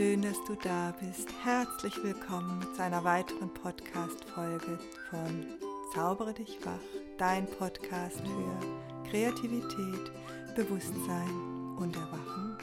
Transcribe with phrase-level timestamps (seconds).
[0.00, 1.28] schön, dass du da bist.
[1.44, 4.78] Herzlich willkommen zu einer weiteren Podcast-Folge
[5.10, 5.46] von
[5.92, 6.80] Zaubere dich wach,
[7.18, 10.10] dein Podcast für Kreativität,
[10.56, 11.28] Bewusstsein
[11.76, 12.56] und Erwachen.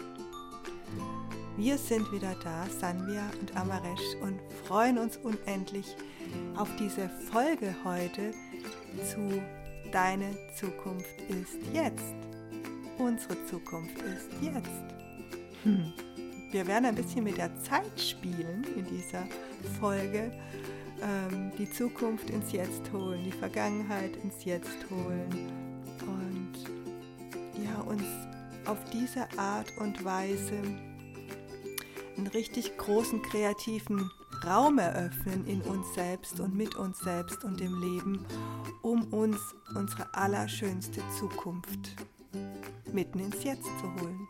[1.58, 5.96] Wir sind wieder da, Sanvia und Amaresh, und freuen uns unendlich
[6.56, 8.32] auf diese Folge heute
[9.06, 9.44] zu
[9.92, 12.16] Deine Zukunft ist jetzt.
[12.98, 14.96] Unsere Zukunft ist jetzt.
[15.62, 15.94] Hm.
[16.52, 19.24] Wir werden ein bisschen mit der Zeit spielen in dieser
[19.80, 20.32] Folge.
[21.02, 25.52] Ähm, die Zukunft ins Jetzt holen, die Vergangenheit ins Jetzt holen
[26.02, 26.54] und
[27.64, 28.04] ja, uns
[28.66, 30.62] auf diese Art und Weise
[32.18, 34.10] einen richtig großen kreativen
[34.46, 38.26] Raum eröffnen in uns selbst und mit uns selbst und dem Leben,
[38.82, 39.38] um uns
[39.76, 41.96] unsere allerschönste Zukunft
[42.92, 44.28] mitten ins Jetzt zu holen.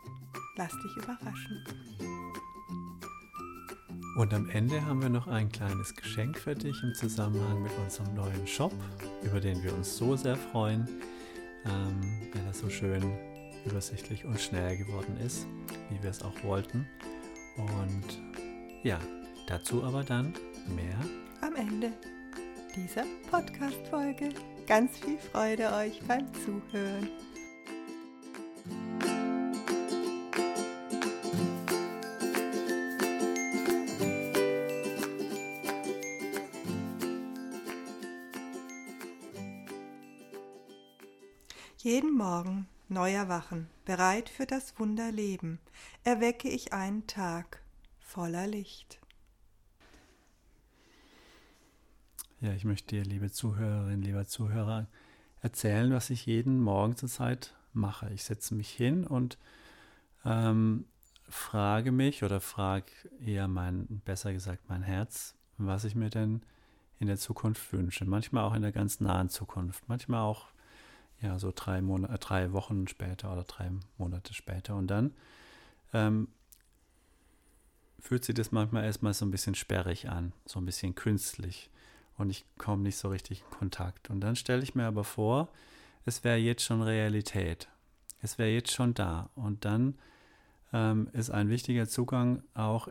[0.58, 1.64] Lass dich überraschen.
[4.18, 8.16] Und am Ende haben wir noch ein kleines Geschenk für dich im Zusammenhang mit unserem
[8.16, 8.74] neuen Shop,
[9.22, 10.88] über den wir uns so sehr freuen,
[11.66, 12.02] ähm,
[12.34, 13.04] weil er so schön
[13.66, 15.46] übersichtlich und schnell geworden ist,
[15.92, 16.88] wie wir es auch wollten.
[17.58, 18.20] Und
[18.82, 19.00] ja,
[19.48, 20.34] dazu aber dann
[20.76, 20.98] mehr
[21.42, 21.94] am Ende
[22.76, 24.30] dieser Podcast-Folge.
[24.66, 27.10] Ganz viel Freude euch beim Zuhören.
[42.18, 45.60] Morgen neu erwachen, bereit für das Wunderleben,
[46.04, 47.62] erwecke ich einen Tag
[48.00, 49.00] voller Licht.
[52.42, 54.88] Ja, ich möchte dir, liebe Zuhörerin, lieber Zuhörer,
[55.42, 58.12] erzählen, was ich jeden Morgen zurzeit mache.
[58.12, 59.38] Ich setze mich hin und
[60.26, 60.86] ähm,
[61.30, 62.92] frage mich oder frage
[63.24, 66.42] eher mein, besser gesagt, mein Herz, was ich mir denn
[66.98, 68.06] in der Zukunft wünsche.
[68.06, 70.48] Manchmal auch in der ganz nahen Zukunft, manchmal auch
[71.22, 74.76] ja, so drei, Monate, äh, drei Wochen später oder drei Monate später.
[74.76, 75.14] Und dann
[75.94, 76.28] ähm,
[78.00, 81.70] fühlt sich das manchmal erstmal so ein bisschen sperrig an, so ein bisschen künstlich.
[82.18, 84.10] Und ich komme nicht so richtig in Kontakt.
[84.10, 85.50] Und dann stelle ich mir aber vor,
[86.06, 87.68] es wäre jetzt schon Realität.
[88.22, 89.30] Es wäre jetzt schon da.
[89.36, 89.96] Und dann
[90.74, 92.88] ähm, ist ein wichtiger Zugang auch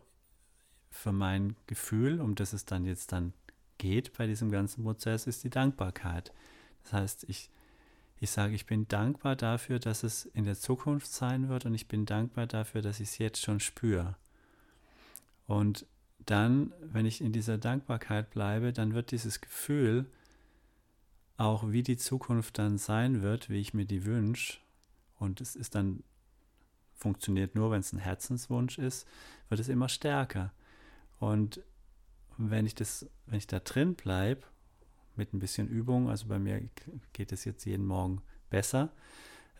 [0.90, 3.32] für mein Gefühl, um das es dann jetzt dann
[3.78, 6.32] geht bei diesem ganzen Prozess, ist die Dankbarkeit.
[6.84, 7.50] Das heißt, ich
[8.18, 11.86] ich sage, ich bin dankbar dafür, dass es in der Zukunft sein wird und ich
[11.86, 14.16] bin dankbar dafür, dass ich es jetzt schon spüre.
[15.46, 15.86] Und
[16.24, 20.06] dann, wenn ich in dieser Dankbarkeit bleibe, dann wird dieses Gefühl,
[21.36, 24.58] auch wie die Zukunft dann sein wird, wie ich mir die wünsche,
[25.18, 26.02] und es ist dann,
[26.94, 29.06] funktioniert nur, wenn es ein Herzenswunsch ist,
[29.48, 30.52] wird es immer stärker.
[31.18, 31.62] Und
[32.38, 34.42] wenn ich das, wenn ich da drin bleibe
[35.16, 36.68] mit ein bisschen Übung, also bei mir
[37.12, 38.92] geht es jetzt jeden Morgen besser,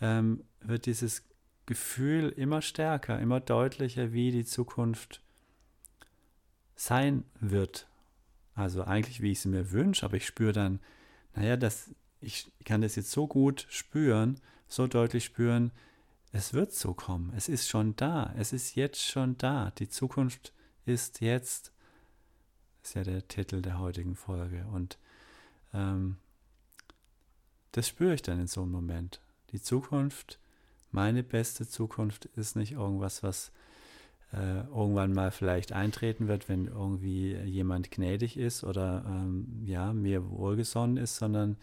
[0.00, 1.24] ähm, wird dieses
[1.66, 5.22] Gefühl immer stärker, immer deutlicher, wie die Zukunft
[6.76, 7.88] sein wird.
[8.54, 10.80] Also eigentlich, wie ich sie mir wünsche, aber ich spüre dann,
[11.34, 11.90] naja, das,
[12.20, 15.72] ich kann das jetzt so gut spüren, so deutlich spüren,
[16.32, 17.32] es wird so kommen.
[17.34, 18.34] Es ist schon da.
[18.36, 19.70] Es ist jetzt schon da.
[19.78, 20.52] Die Zukunft
[20.84, 21.72] ist jetzt.
[22.82, 24.66] Ist ja der Titel der heutigen Folge.
[24.66, 24.98] Und
[25.76, 26.16] ähm,
[27.72, 29.20] das spüre ich dann in so einem Moment.
[29.52, 30.40] Die Zukunft,
[30.90, 33.52] meine beste Zukunft ist nicht irgendwas, was
[34.32, 40.30] äh, irgendwann mal vielleicht eintreten wird, wenn irgendwie jemand gnädig ist oder ähm, ja, mir
[40.30, 41.56] wohlgesonnen ist, sondern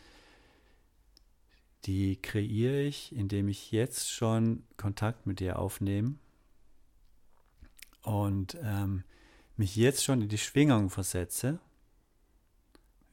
[1.85, 6.15] die kreiere ich, indem ich jetzt schon Kontakt mit dir aufnehme
[8.03, 9.03] und ähm,
[9.57, 11.59] mich jetzt schon in die Schwingung versetze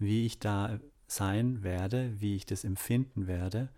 [0.01, 0.81] wie ich da
[1.11, 3.69] sein werde, wie ich das empfinden werde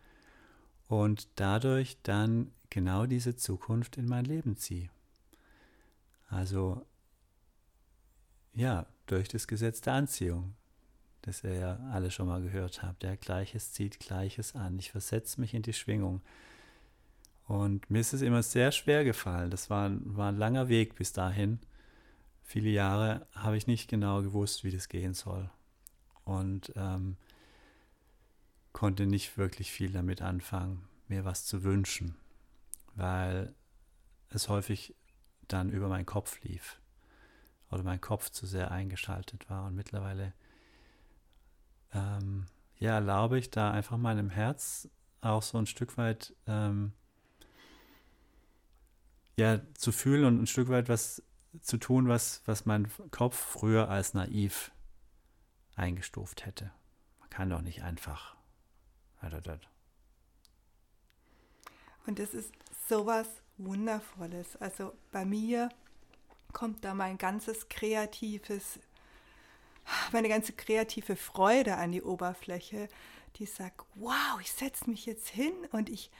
[0.88, 4.90] und dadurch dann genau diese Zukunft in mein Leben ziehe.
[6.28, 6.84] Also
[8.54, 10.54] ja, durch das Gesetz der Anziehung,
[11.22, 13.02] das ihr ja alle schon mal gehört habt.
[13.02, 14.78] Der Gleiches zieht Gleiches an.
[14.78, 16.20] Ich versetze mich in die Schwingung.
[17.46, 19.50] Und mir ist es immer sehr schwer gefallen.
[19.50, 21.60] Das war, war ein langer Weg bis dahin.
[22.42, 25.50] Viele Jahre habe ich nicht genau gewusst, wie das gehen soll
[26.24, 27.16] und ähm,
[28.72, 32.16] konnte nicht wirklich viel damit anfangen, mir was zu wünschen,
[32.94, 33.54] weil
[34.30, 34.94] es häufig
[35.48, 36.80] dann über meinen Kopf lief
[37.70, 39.66] oder mein Kopf zu sehr eingeschaltet war.
[39.66, 40.32] Und mittlerweile
[41.92, 42.46] ähm,
[42.78, 44.88] ja erlaube ich da einfach meinem Herz
[45.20, 46.92] auch so ein Stück weit ähm,
[49.36, 51.22] ja zu fühlen und ein Stück weit was
[51.60, 54.72] zu tun, was, was mein Kopf früher als naiv
[55.76, 56.70] eingestuft hätte.
[57.20, 58.36] Man kann doch nicht einfach.
[62.06, 62.52] Und es ist
[62.88, 63.28] sowas
[63.58, 64.56] Wundervolles.
[64.56, 65.68] Also bei mir
[66.52, 68.80] kommt da mein ganzes kreatives,
[70.12, 72.88] meine ganze kreative Freude an die Oberfläche,
[73.36, 76.10] die sagt, wow, ich setze mich jetzt hin und ich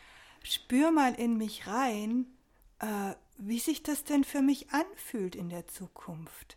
[0.43, 2.27] spüre mal in mich rein,
[2.79, 6.57] äh, wie sich das denn für mich anfühlt in der Zukunft.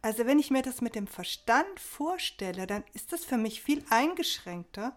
[0.00, 3.84] Also wenn ich mir das mit dem Verstand vorstelle, dann ist das für mich viel
[3.90, 4.96] eingeschränkter,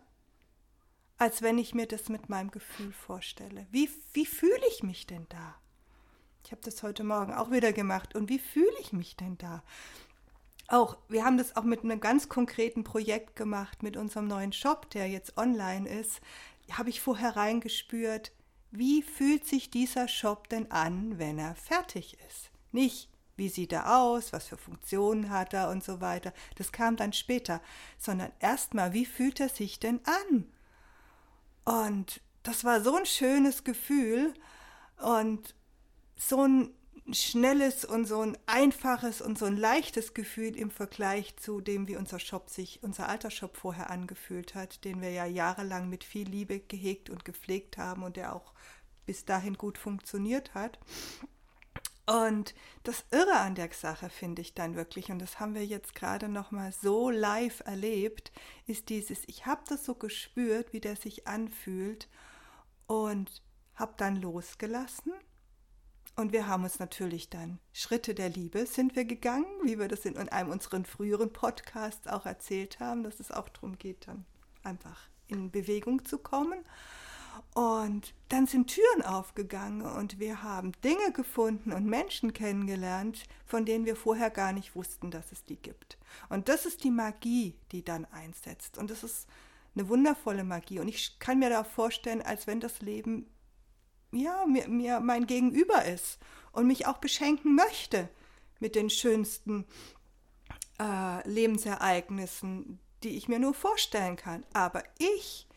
[1.17, 3.67] als wenn ich mir das mit meinem Gefühl vorstelle.
[3.71, 5.55] Wie, wie fühle ich mich denn da?
[6.43, 8.15] Ich habe das heute Morgen auch wieder gemacht.
[8.15, 9.63] Und wie fühle ich mich denn da?
[10.67, 14.89] Auch, wir haben das auch mit einem ganz konkreten Projekt gemacht, mit unserem neuen Shop,
[14.91, 16.21] der jetzt online ist.
[16.71, 18.31] Habe ich vorher reingespürt,
[18.71, 22.51] wie fühlt sich dieser Shop denn an, wenn er fertig ist?
[22.71, 23.10] Nicht,
[23.41, 26.31] wie sieht er aus, was für Funktionen hat er und so weiter.
[26.57, 27.59] Das kam dann später,
[27.97, 30.45] sondern erstmal, wie fühlt er sich denn an?
[31.65, 34.35] Und das war so ein schönes Gefühl
[34.97, 35.55] und
[36.15, 36.69] so ein
[37.11, 41.97] schnelles und so ein einfaches und so ein leichtes Gefühl im Vergleich zu dem, wie
[41.97, 46.29] unser Shop sich, unser alter Shop vorher angefühlt hat, den wir ja jahrelang mit viel
[46.29, 48.53] Liebe gehegt und gepflegt haben und der auch
[49.07, 50.77] bis dahin gut funktioniert hat.
[52.05, 55.95] Und das Irre an der Sache finde ich dann wirklich, und das haben wir jetzt
[55.95, 58.31] gerade noch mal so live erlebt,
[58.65, 62.09] ist dieses, ich habe das so gespürt, wie der sich anfühlt
[62.87, 63.41] und
[63.75, 65.13] habe dann losgelassen
[66.15, 70.05] und wir haben uns natürlich dann Schritte der Liebe sind wir gegangen, wie wir das
[70.05, 74.25] in einem unserer früheren Podcasts auch erzählt haben, dass es auch darum geht, dann
[74.63, 76.65] einfach in Bewegung zu kommen.
[77.53, 83.85] Und dann sind Türen aufgegangen und wir haben Dinge gefunden und Menschen kennengelernt, von denen
[83.85, 85.97] wir vorher gar nicht wussten, dass es die gibt.
[86.29, 88.77] Und das ist die Magie, die dann einsetzt.
[88.77, 89.27] Und das ist
[89.75, 90.79] eine wundervolle Magie.
[90.79, 93.29] Und ich kann mir da vorstellen, als wenn das Leben
[94.11, 96.19] ja, mir, mir mein Gegenüber ist
[96.51, 98.09] und mich auch beschenken möchte
[98.59, 99.65] mit den schönsten
[100.79, 104.45] äh, Lebensereignissen, die ich mir nur vorstellen kann.
[104.53, 105.47] Aber ich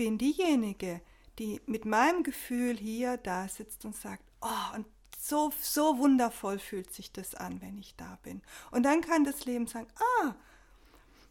[0.00, 1.02] bin diejenige,
[1.38, 4.86] die mit meinem Gefühl hier da sitzt und sagt, oh, und
[5.18, 8.40] so, so wundervoll fühlt sich das an, wenn ich da bin.
[8.70, 9.88] Und dann kann das Leben sagen,
[10.22, 10.34] ah,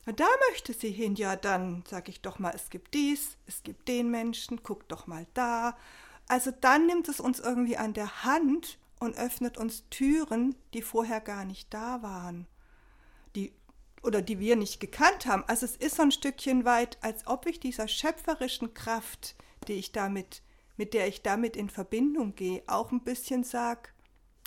[0.05, 3.87] da möchte sie hin, ja, dann sage ich doch mal, es gibt dies, es gibt
[3.87, 5.75] den Menschen, guck doch mal da.
[6.27, 11.21] Also dann nimmt es uns irgendwie an der Hand und öffnet uns Türen, die vorher
[11.21, 12.45] gar nicht da waren.
[14.03, 15.43] Oder die wir nicht gekannt haben.
[15.47, 19.35] Also es ist so ein Stückchen weit, als ob ich dieser schöpferischen Kraft,
[19.67, 20.41] die ich damit,
[20.77, 23.93] mit der ich damit in Verbindung gehe, auch ein bisschen sag,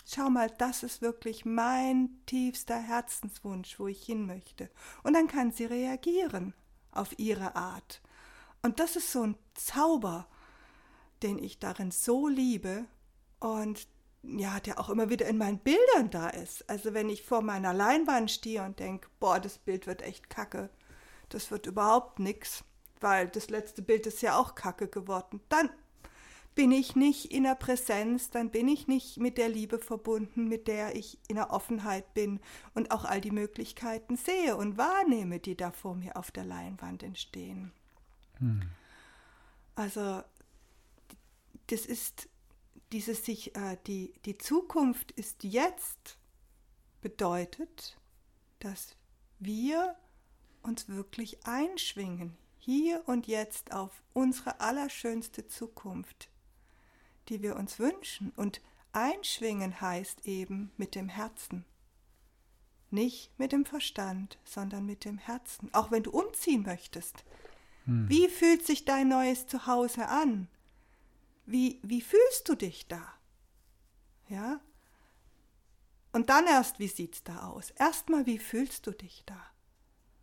[0.05, 4.69] schau mal, das ist wirklich mein tiefster Herzenswunsch, wo ich hin möchte.
[5.03, 6.53] Und dann kann sie reagieren
[6.91, 8.01] auf ihre Art.
[8.61, 10.27] Und das ist so ein Zauber
[11.23, 12.85] den ich darin so liebe
[13.39, 13.87] und
[14.23, 16.69] ja, der auch immer wieder in meinen Bildern da ist.
[16.69, 20.69] Also wenn ich vor meiner Leinwand stehe und denke, boah, das Bild wird echt kacke,
[21.29, 22.63] das wird überhaupt nichts,
[23.01, 25.69] weil das letzte Bild ist ja auch kacke geworden, dann
[26.55, 30.67] bin ich nicht in der Präsenz, dann bin ich nicht mit der Liebe verbunden, mit
[30.67, 32.39] der ich in der Offenheit bin
[32.75, 37.01] und auch all die Möglichkeiten sehe und wahrnehme, die da vor mir auf der Leinwand
[37.01, 37.71] entstehen.
[38.37, 38.61] Hm.
[39.75, 40.21] Also
[41.67, 42.29] das ist
[42.93, 46.17] dieses sich, äh, die, die Zukunft ist jetzt,
[47.01, 47.97] bedeutet,
[48.59, 48.95] dass
[49.39, 49.97] wir
[50.61, 56.29] uns wirklich einschwingen, hier und jetzt auf unsere allerschönste Zukunft,
[57.27, 58.31] die wir uns wünschen.
[58.37, 58.61] Und
[58.93, 61.65] einschwingen heißt eben mit dem Herzen.
[62.89, 65.73] Nicht mit dem Verstand, sondern mit dem Herzen.
[65.73, 67.25] Auch wenn du umziehen möchtest.
[67.85, 68.07] Hm.
[68.07, 70.47] Wie fühlt sich dein neues Zuhause an?
[71.45, 73.13] Wie, wie fühlst du dich da?
[74.29, 74.61] Ja?
[76.11, 77.71] Und dann erst, wie sieht es da aus?
[77.71, 79.39] Erstmal, wie fühlst du dich da?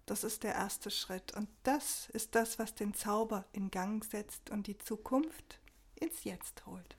[0.06, 1.36] Das ist der erste Schritt.
[1.36, 5.60] Und das ist das, was den Zauber in Gang setzt und die Zukunft
[5.96, 6.96] ins Jetzt holt.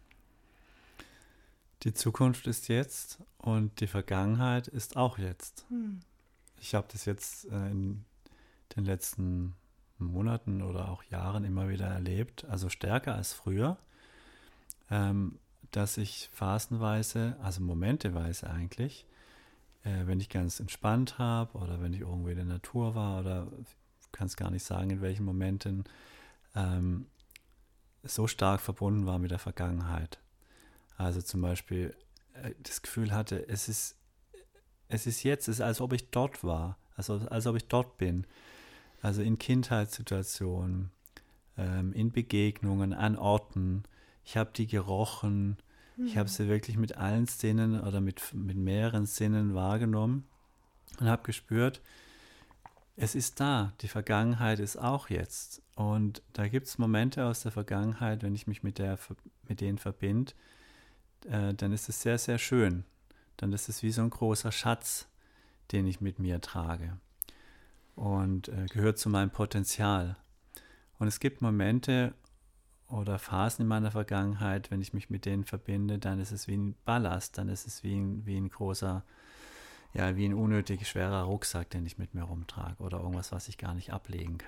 [1.83, 5.65] Die Zukunft ist jetzt und die Vergangenheit ist auch jetzt.
[5.69, 6.01] Hm.
[6.59, 8.05] Ich habe das jetzt äh, in
[8.75, 9.55] den letzten
[9.97, 13.77] Monaten oder auch Jahren immer wieder erlebt, also stärker als früher
[14.91, 15.39] ähm,
[15.71, 19.05] dass ich phasenweise, also momenteweise eigentlich,
[19.83, 23.47] äh, wenn ich ganz entspannt habe oder wenn ich irgendwo in der Natur war oder
[24.11, 25.85] kann es gar nicht sagen, in welchen Momenten,
[26.55, 27.07] ähm,
[28.03, 30.19] so stark verbunden war mit der Vergangenheit.
[30.97, 31.95] Also zum Beispiel
[32.33, 33.95] äh, das Gefühl hatte, es ist,
[34.87, 37.97] es ist jetzt, es ist, als ob ich dort war, also als ob ich dort
[37.97, 38.25] bin.
[39.01, 40.91] Also in Kindheitssituationen,
[41.57, 43.83] ähm, in Begegnungen, an Orten.
[44.25, 45.57] Ich habe die gerochen.
[45.97, 46.07] Mhm.
[46.07, 50.25] Ich habe sie wirklich mit allen Sinnen oder mit, mit mehreren Sinnen wahrgenommen
[50.99, 51.81] und habe gespürt,
[52.95, 53.73] es ist da.
[53.81, 55.61] Die Vergangenheit ist auch jetzt.
[55.75, 58.99] Und da gibt es Momente aus der Vergangenheit, wenn ich mich mit, der,
[59.47, 60.33] mit denen verbinde,
[61.27, 62.83] äh, dann ist es sehr, sehr schön.
[63.37, 65.07] Dann ist es wie so ein großer Schatz,
[65.71, 66.97] den ich mit mir trage
[67.95, 70.15] und äh, gehört zu meinem Potenzial.
[70.99, 72.13] Und es gibt Momente
[72.91, 76.57] oder Phasen in meiner Vergangenheit, wenn ich mich mit denen verbinde, dann ist es wie
[76.57, 79.03] ein Ballast, dann ist es wie ein, wie ein großer,
[79.93, 83.57] ja, wie ein unnötig schwerer Rucksack, den ich mit mir rumtrage oder irgendwas, was ich
[83.57, 84.39] gar nicht ablegen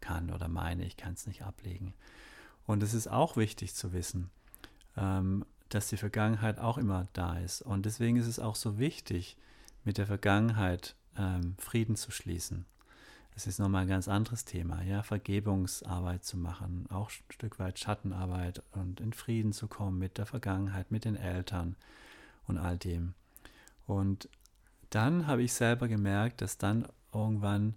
[0.00, 1.94] kann oder meine, ich kann es nicht ablegen.
[2.66, 4.30] Und es ist auch wichtig zu wissen,
[4.96, 7.62] ähm, dass die Vergangenheit auch immer da ist.
[7.62, 9.36] Und deswegen ist es auch so wichtig,
[9.84, 12.66] mit der Vergangenheit ähm, Frieden zu schließen.
[13.36, 17.78] Es ist nochmal ein ganz anderes Thema, ja, Vergebungsarbeit zu machen, auch ein Stück weit
[17.78, 21.76] Schattenarbeit und in Frieden zu kommen mit der Vergangenheit, mit den Eltern
[22.46, 23.12] und all dem.
[23.86, 24.30] Und
[24.88, 27.74] dann habe ich selber gemerkt, dass dann irgendwann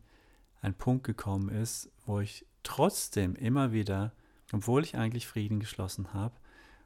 [0.61, 4.13] ein Punkt gekommen ist, wo ich trotzdem immer wieder,
[4.53, 6.35] obwohl ich eigentlich Frieden geschlossen habe,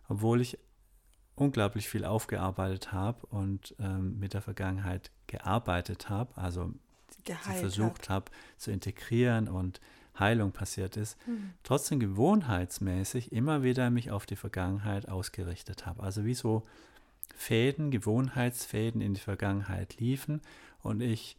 [0.08, 0.58] obwohl ich
[1.36, 6.74] unglaublich viel aufgearbeitet habe und ähm, mit der Vergangenheit gearbeitet habe, also
[7.24, 9.80] Geheilt versucht habe zu integrieren und
[10.18, 11.54] Heilung passiert ist, mhm.
[11.64, 16.04] trotzdem gewohnheitsmäßig immer wieder mich auf die Vergangenheit ausgerichtet habe.
[16.04, 16.64] Also wie so
[17.36, 20.42] Fäden, Gewohnheitsfäden in die Vergangenheit liefen
[20.82, 21.38] und ich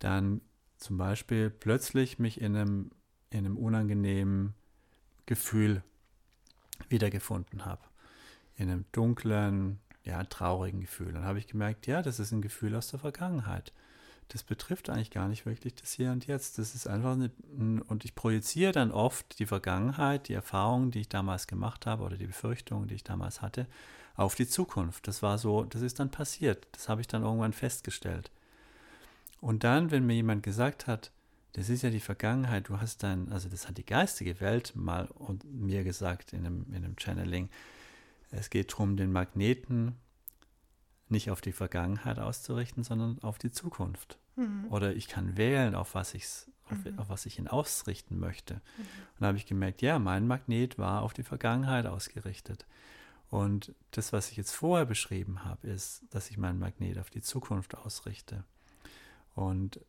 [0.00, 0.40] dann
[0.78, 2.90] zum Beispiel plötzlich mich in einem,
[3.30, 4.54] in einem unangenehmen
[5.26, 5.84] Gefühl
[6.88, 7.82] wiedergefunden habe
[8.56, 11.12] in einem dunklen, ja, traurigen Gefühl.
[11.12, 13.72] Dann habe ich gemerkt, ja, das ist ein Gefühl aus der Vergangenheit.
[14.32, 16.56] Das betrifft eigentlich gar nicht wirklich das Hier und Jetzt.
[16.56, 17.30] Das ist einfach eine,
[17.84, 22.16] und ich projiziere dann oft die Vergangenheit, die Erfahrungen, die ich damals gemacht habe oder
[22.16, 23.66] die Befürchtungen, die ich damals hatte,
[24.14, 25.06] auf die Zukunft.
[25.06, 26.66] Das war so, das ist dann passiert.
[26.72, 28.30] Das habe ich dann irgendwann festgestellt.
[29.42, 31.10] Und dann, wenn mir jemand gesagt hat,
[31.52, 35.08] das ist ja die Vergangenheit, du hast dann, also das hat die geistige Welt mal
[35.08, 37.50] und mir gesagt in einem, in einem Channeling,
[38.30, 39.96] es geht darum, den Magneten
[41.10, 44.16] nicht auf die Vergangenheit auszurichten, sondern auf die Zukunft.
[44.36, 44.66] Mhm.
[44.70, 46.98] Oder ich kann wählen, auf was, ich's, auf, mhm.
[46.98, 48.54] auf was ich ihn ausrichten möchte.
[48.54, 48.60] Mhm.
[48.80, 52.66] Und da habe ich gemerkt, ja, mein Magnet war auf die Vergangenheit ausgerichtet.
[53.30, 57.22] Und das, was ich jetzt vorher beschrieben habe, ist, dass ich meinen Magnet auf die
[57.22, 58.44] Zukunft ausrichte.
[59.34, 59.80] Und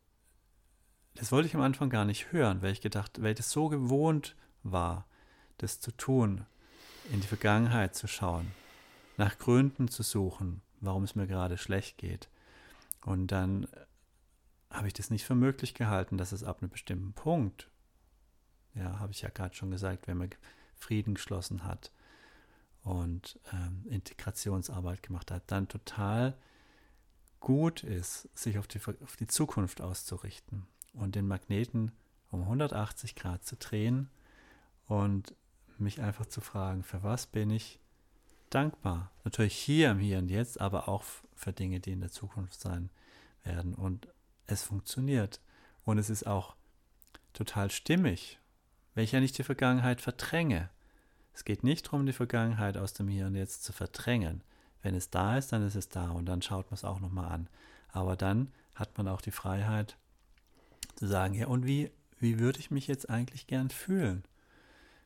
[1.14, 3.68] das wollte ich am Anfang gar nicht hören, weil ich gedacht, weil ich das so
[3.68, 5.06] gewohnt war,
[5.58, 6.46] das zu tun,
[7.12, 8.50] in die Vergangenheit zu schauen,
[9.16, 12.28] nach Gründen zu suchen, warum es mir gerade schlecht geht.
[13.02, 13.68] Und dann
[14.74, 17.70] habe ich das nicht für möglich gehalten, dass es ab einem bestimmten Punkt,
[18.74, 20.30] ja, habe ich ja gerade schon gesagt, wenn man
[20.76, 21.92] Frieden geschlossen hat
[22.82, 26.36] und ähm, Integrationsarbeit gemacht hat, dann total
[27.40, 31.92] gut ist, sich auf die, auf die Zukunft auszurichten und den Magneten
[32.30, 34.10] um 180 Grad zu drehen
[34.86, 35.34] und
[35.78, 37.80] mich einfach zu fragen, für was bin ich
[38.50, 39.10] dankbar?
[39.24, 41.04] Natürlich hier im Hier und Jetzt, aber auch
[41.34, 42.90] für Dinge, die in der Zukunft sein
[43.42, 43.74] werden.
[43.74, 44.08] Und
[44.46, 45.40] es funktioniert.
[45.84, 46.56] Und es ist auch
[47.32, 48.38] total stimmig,
[48.94, 50.70] wenn ich ja nicht die Vergangenheit verdränge.
[51.34, 54.42] Es geht nicht darum, die Vergangenheit aus dem Hier und Jetzt zu verdrängen.
[54.82, 57.32] Wenn es da ist, dann ist es da und dann schaut man es auch nochmal
[57.32, 57.48] an.
[57.88, 59.96] Aber dann hat man auch die Freiheit
[60.96, 64.24] zu sagen, ja, und wie, wie würde ich mich jetzt eigentlich gern fühlen?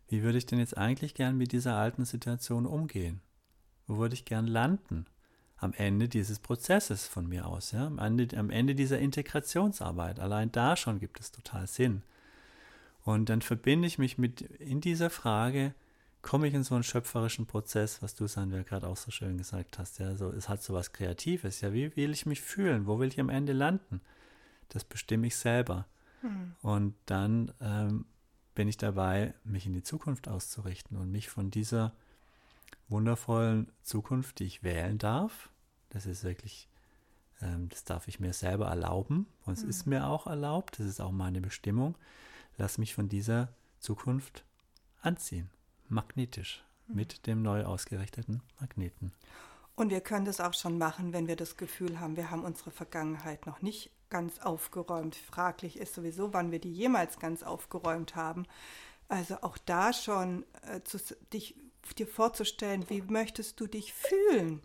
[0.08, 3.20] Wie würde ich denn jetzt eigentlich gern mit dieser alten Situation umgehen?
[3.86, 5.06] Wo würde ich gern landen?
[5.58, 7.86] Am Ende dieses Prozesses von mir aus, ja?
[7.86, 10.20] am, Ende, am Ende dieser Integrationsarbeit.
[10.20, 12.02] Allein da schon gibt es total Sinn.
[13.04, 15.74] Und dann verbinde ich mich mit, in dieser Frage,
[16.22, 19.78] komme ich in so einen schöpferischen Prozess, was du, Sandra, gerade auch so schön gesagt
[19.78, 19.98] hast.
[19.98, 21.60] Ja, so, es hat so was Kreatives.
[21.60, 22.86] Ja, wie will ich mich fühlen?
[22.86, 24.00] Wo will ich am Ende landen?
[24.68, 25.86] Das bestimme ich selber.
[26.20, 26.54] Hm.
[26.62, 28.04] Und dann ähm,
[28.54, 31.94] bin ich dabei, mich in die Zukunft auszurichten und mich von dieser
[32.88, 35.50] wundervollen Zukunft, die ich wählen darf,
[35.90, 36.68] das ist wirklich,
[37.40, 39.70] ähm, das darf ich mir selber erlauben und es mhm.
[39.70, 41.96] ist mir auch erlaubt, das ist auch meine Bestimmung,
[42.56, 43.48] lass mich von dieser
[43.80, 44.44] Zukunft
[45.00, 45.50] anziehen,
[45.88, 46.96] magnetisch, mhm.
[46.96, 49.12] mit dem neu ausgerichteten Magneten.
[49.74, 52.72] Und wir können das auch schon machen, wenn wir das Gefühl haben, wir haben unsere
[52.72, 55.14] Vergangenheit noch nicht ganz aufgeräumt.
[55.14, 58.46] Fraglich ist sowieso, wann wir die jemals ganz aufgeräumt haben.
[59.08, 60.98] Also auch da schon äh, zu,
[61.32, 61.54] dich
[61.94, 64.62] dir vorzustellen, wie möchtest du dich fühlen,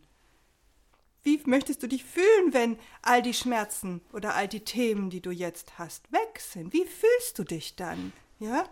[1.23, 5.31] wie möchtest du dich fühlen, wenn all die Schmerzen oder all die Themen, die du
[5.31, 6.73] jetzt hast, weg sind?
[6.73, 8.11] Wie fühlst du dich dann?
[8.39, 8.65] Ja?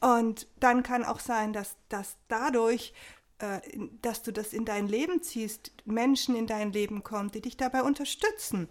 [0.00, 2.94] Und dann kann auch sein, dass, dass dadurch,
[3.38, 3.60] äh,
[4.00, 7.82] dass du das in dein Leben ziehst, Menschen in dein Leben kommen, die dich dabei
[7.82, 8.68] unterstützen,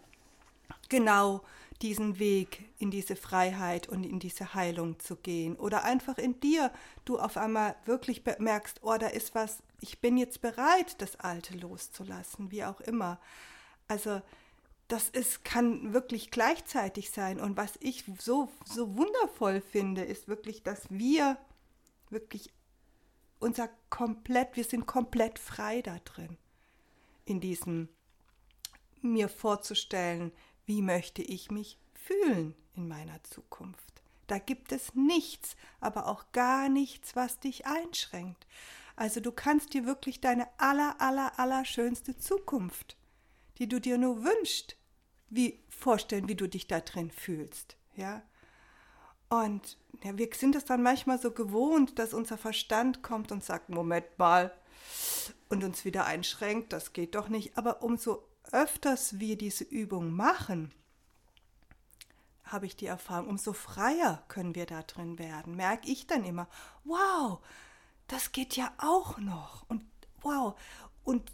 [0.90, 1.44] genau
[1.82, 5.56] diesen Weg in diese Freiheit und in diese Heilung zu gehen.
[5.56, 6.72] Oder einfach in dir,
[7.04, 11.58] du auf einmal wirklich merkst, oh, da ist was, ich bin jetzt bereit, das Alte
[11.58, 13.20] loszulassen, wie auch immer.
[13.88, 14.22] Also
[14.88, 17.40] das ist, kann wirklich gleichzeitig sein.
[17.40, 21.38] Und was ich so, so wundervoll finde, ist wirklich, dass wir
[22.10, 22.54] wirklich
[23.40, 26.38] unser komplett, wir sind komplett frei da drin,
[27.26, 27.90] in diesem
[29.02, 30.32] mir vorzustellen,
[30.66, 34.04] wie möchte ich mich fühlen in meiner Zukunft.
[34.28, 38.48] Da gibt es nichts, aber auch gar nichts, was dich einschränkt.
[38.96, 42.98] Also du kannst dir wirklich deine aller, aller, aller schönste Zukunft,
[43.58, 44.78] die du dir nur wünschst,
[45.30, 48.22] wie vorstellen, wie du dich da drin fühlst, ja.
[49.28, 53.70] Und ja, wir sind es dann manchmal so gewohnt, dass unser Verstand kommt und sagt,
[53.70, 54.56] Moment mal,
[55.50, 57.58] und uns wieder einschränkt, das geht doch nicht.
[57.58, 58.24] Aber umso
[58.56, 60.72] öfters wir diese Übung machen,
[62.46, 65.56] habe ich die Erfahrung, umso freier können wir da drin werden.
[65.56, 66.48] Merke ich dann immer,
[66.86, 67.40] wow,
[68.08, 69.68] das geht ja auch noch.
[69.68, 69.84] Und
[70.22, 70.58] wow.
[71.04, 71.32] Und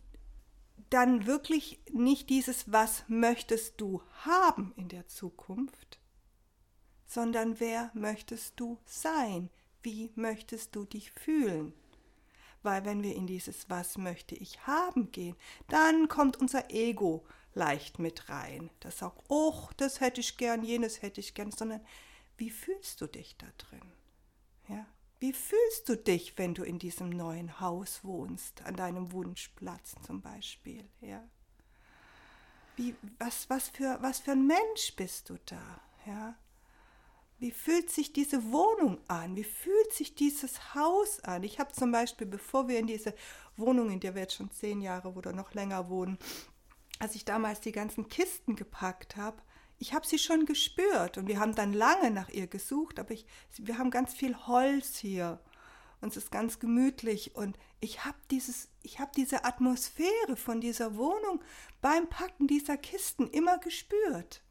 [0.89, 5.99] dann wirklich nicht dieses, was möchtest du haben in der Zukunft,
[7.05, 9.49] sondern wer möchtest du sein?
[9.83, 11.73] Wie möchtest du dich fühlen?
[12.63, 15.35] Weil wenn wir in dieses Was möchte ich haben gehen,
[15.67, 18.69] dann kommt unser Ego leicht mit rein.
[18.79, 21.81] Das sagt, oh, das hätte ich gern, jenes hätte ich gern, sondern
[22.37, 23.91] wie fühlst du dich da drin?
[24.67, 24.85] Ja?
[25.19, 30.21] Wie fühlst du dich, wenn du in diesem neuen Haus wohnst, an deinem Wunschplatz zum
[30.21, 30.89] Beispiel?
[31.01, 31.23] Ja?
[32.75, 35.81] Wie, was, was, für, was für ein Mensch bist du da?
[36.07, 36.35] Ja?
[37.41, 39.35] Wie fühlt sich diese Wohnung an?
[39.35, 41.41] Wie fühlt sich dieses Haus an?
[41.41, 43.15] Ich habe zum Beispiel, bevor wir in diese
[43.57, 46.19] Wohnung, in der wir jetzt schon zehn Jahre oder noch länger wohnen,
[46.99, 49.41] als ich damals die ganzen Kisten gepackt habe,
[49.79, 53.25] ich habe sie schon gespürt und wir haben dann lange nach ihr gesucht, aber ich,
[53.57, 55.39] wir haben ganz viel Holz hier
[55.99, 60.95] und es ist ganz gemütlich und ich habe dieses, ich habe diese Atmosphäre von dieser
[60.95, 61.43] Wohnung
[61.81, 64.43] beim Packen dieser Kisten immer gespürt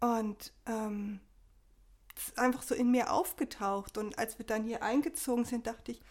[0.00, 1.20] und ähm,
[2.28, 3.98] ist einfach so in mir aufgetaucht.
[3.98, 6.02] Und als wir dann hier eingezogen sind, dachte ich,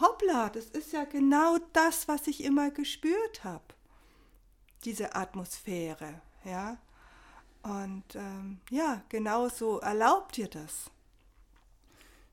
[0.00, 3.64] hoppla, das ist ja genau das, was ich immer gespürt habe.
[4.84, 6.78] Diese Atmosphäre, ja.
[7.62, 10.90] Und ähm, ja, genau so erlaubt dir das.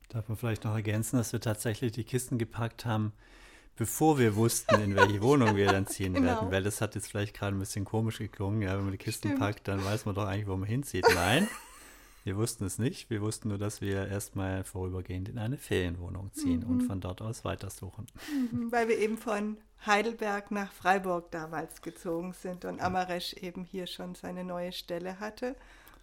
[0.08, 3.12] Darf man vielleicht noch ergänzen, dass wir tatsächlich die Kisten gepackt haben,
[3.76, 6.26] bevor wir wussten, in welche Wohnung wir dann ziehen genau.
[6.26, 6.50] werden.
[6.50, 8.62] Weil das hat jetzt vielleicht gerade ein bisschen komisch geklungen.
[8.62, 9.40] Ja, wenn man die Kisten Stimmt.
[9.40, 11.06] packt, dann weiß man doch eigentlich, wo man hinzieht.
[11.14, 11.46] Nein,
[12.24, 13.10] Wir wussten es nicht.
[13.10, 16.70] Wir wussten nur, dass wir erstmal vorübergehend in eine Ferienwohnung ziehen mhm.
[16.70, 18.06] und von dort aus weitersuchen.
[18.52, 19.56] Mhm, weil wir eben von
[19.86, 25.56] Heidelberg nach Freiburg damals gezogen sind und Amaresh eben hier schon seine neue Stelle hatte.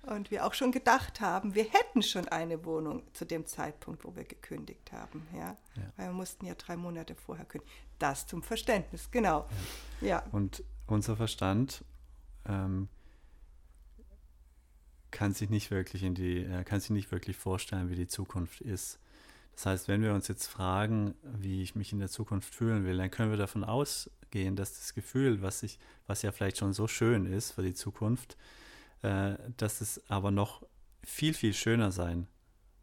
[0.03, 4.15] Und wir auch schon gedacht haben, wir hätten schon eine Wohnung zu dem Zeitpunkt, wo
[4.15, 5.27] wir gekündigt haben.
[5.34, 5.58] Ja?
[5.75, 5.84] ja.
[5.97, 7.73] Weil wir mussten ja drei Monate vorher kündigen.
[7.99, 9.47] Das zum Verständnis, genau.
[9.99, 10.08] Ja.
[10.08, 10.23] ja.
[10.32, 11.84] Und unser Verstand
[12.47, 12.88] ähm,
[15.17, 18.62] kann sich nicht wirklich in die, er kann sich nicht wirklich vorstellen, wie die Zukunft
[18.62, 18.99] ist.
[19.56, 22.97] Das heißt, wenn wir uns jetzt fragen, wie ich mich in der Zukunft fühlen will,
[22.97, 26.88] dann können wir davon ausgehen, dass das Gefühl, was ich, was ja vielleicht schon so
[26.88, 28.38] schön ist für die Zukunft,
[29.01, 30.62] äh, dass es aber noch
[31.03, 32.27] viel, viel schöner sein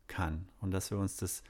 [0.09, 1.45] kann und dass wir uns das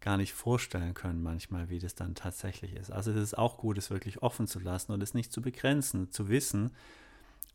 [0.00, 2.90] gar nicht vorstellen können manchmal, wie das dann tatsächlich ist.
[2.90, 6.10] Also es ist auch gut, es wirklich offen zu lassen und es nicht zu begrenzen,
[6.10, 6.72] zu wissen,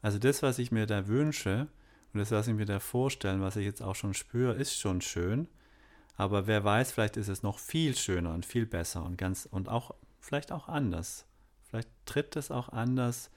[0.04, 1.68] also das, was ich mir da wünsche,
[2.14, 5.02] und das, was ich mir da vorstellen, was ich jetzt auch schon spüre, ist schon
[5.02, 5.48] schön.
[6.16, 9.70] Aber wer weiß, vielleicht ist es noch viel schöner und viel besser und ganz und
[9.70, 11.26] auch vielleicht auch anders.
[11.70, 13.30] Vielleicht tritt es auch anders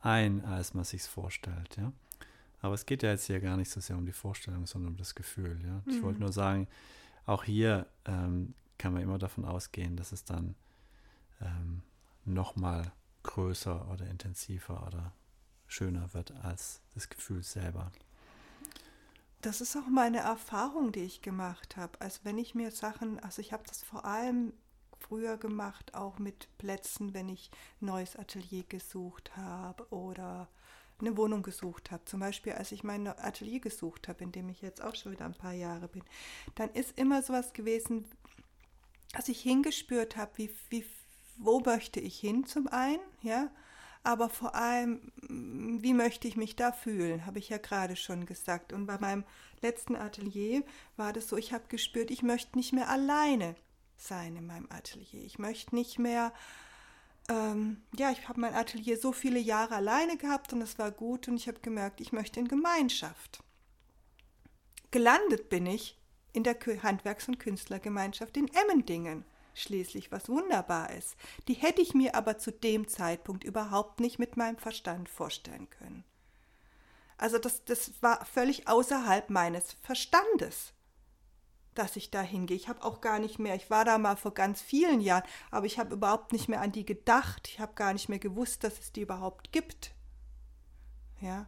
[0.00, 1.92] ein, als man sich vorstellt, ja.
[2.62, 4.96] Aber es geht ja jetzt hier gar nicht so sehr um die Vorstellung, sondern um
[4.96, 5.82] das Gefühl, ja.
[5.86, 6.24] Ich wollte mhm.
[6.24, 6.66] nur sagen,
[7.26, 10.54] auch hier ähm, kann man immer davon ausgehen, dass es dann
[11.42, 11.82] ähm,
[12.24, 15.12] noch mal größer oder intensiver oder
[15.74, 17.90] schöner wird als das Gefühl selber.
[19.40, 22.00] Das ist auch meine Erfahrung, die ich gemacht habe.
[22.00, 24.54] Also wenn ich mir Sachen, also ich habe das vor allem
[25.00, 27.50] früher gemacht, auch mit Plätzen, wenn ich
[27.82, 30.48] ein neues Atelier gesucht habe oder
[30.98, 32.04] eine Wohnung gesucht habe.
[32.06, 35.26] Zum Beispiel, als ich mein Atelier gesucht habe, in dem ich jetzt auch schon wieder
[35.26, 36.04] ein paar Jahre bin,
[36.54, 38.06] dann ist immer sowas gewesen,
[39.12, 40.86] als ich hingespürt habe, wie, wie,
[41.36, 43.50] wo möchte ich hin zum einen, ja,
[44.04, 48.74] aber vor allem, wie möchte ich mich da fühlen, habe ich ja gerade schon gesagt.
[48.74, 49.24] Und bei meinem
[49.62, 50.62] letzten Atelier
[50.96, 53.56] war das so, ich habe gespürt, ich möchte nicht mehr alleine
[53.96, 55.24] sein in meinem Atelier.
[55.24, 56.34] Ich möchte nicht mehr,
[57.30, 61.26] ähm, ja, ich habe mein Atelier so viele Jahre alleine gehabt und es war gut
[61.26, 63.42] und ich habe gemerkt, ich möchte in Gemeinschaft.
[64.90, 65.98] Gelandet bin ich
[66.34, 71.16] in der Handwerks- und Künstlergemeinschaft in Emmendingen schließlich, was wunderbar ist.
[71.48, 76.04] Die hätte ich mir aber zu dem Zeitpunkt überhaupt nicht mit meinem Verstand vorstellen können.
[77.16, 80.72] Also das, das war völlig außerhalb meines Verstandes,
[81.74, 82.56] dass ich da hingehe.
[82.56, 85.66] Ich habe auch gar nicht mehr, ich war da mal vor ganz vielen Jahren, aber
[85.66, 87.48] ich habe überhaupt nicht mehr an die gedacht.
[87.48, 89.94] Ich habe gar nicht mehr gewusst, dass es die überhaupt gibt.
[91.20, 91.46] Ja.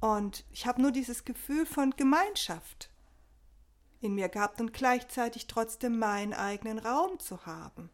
[0.00, 2.91] Und ich habe nur dieses Gefühl von Gemeinschaft
[4.02, 7.90] in mir gehabt und gleichzeitig trotzdem meinen eigenen Raum zu haben.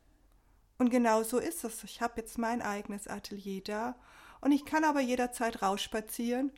[0.79, 1.85] Und genau so ist es.
[1.85, 3.97] Ich habe jetzt mein eigenes Atelier da
[4.41, 6.53] und ich kann aber jederzeit rausspazieren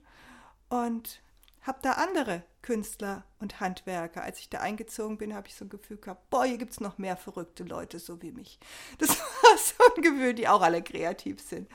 [0.69, 1.23] und
[1.63, 4.23] habe da andere Künstler und Handwerker.
[4.23, 6.81] Als ich da eingezogen bin, habe ich so ein Gefühl gehabt, boah, hier gibt es
[6.81, 8.59] noch mehr verrückte Leute, so wie mich.
[8.99, 11.69] Das war so ein Gefühl, die auch alle kreativ sind.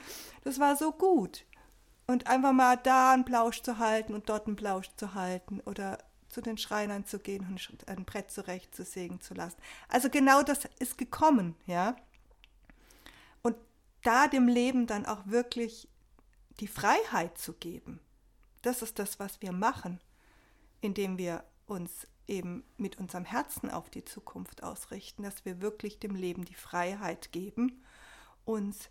[0.44, 1.44] Das war so gut.
[2.06, 5.98] Und einfach mal da einen Plausch zu halten und dort einen Plausch zu halten oder
[6.36, 9.56] zu den Schreinern zu gehen und ein Brett zurecht zu sägen zu lassen.
[9.88, 11.96] Also genau das ist gekommen, ja.
[13.40, 13.56] Und
[14.02, 15.88] da dem Leben dann auch wirklich
[16.60, 18.00] die Freiheit zu geben,
[18.60, 19.98] das ist das, was wir machen,
[20.82, 26.14] indem wir uns eben mit unserem Herzen auf die Zukunft ausrichten, dass wir wirklich dem
[26.14, 27.82] Leben die Freiheit geben,
[28.44, 28.90] uns